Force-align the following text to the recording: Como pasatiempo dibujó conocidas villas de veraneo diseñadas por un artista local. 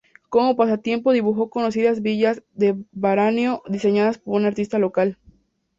Como 0.29 0.55
pasatiempo 0.55 1.11
dibujó 1.11 1.51
conocidas 1.51 2.01
villas 2.01 2.41
de 2.55 2.75
veraneo 2.91 3.61
diseñadas 3.67 4.17
por 4.17 4.33
un 4.33 4.45
artista 4.47 4.79
local. 4.79 5.19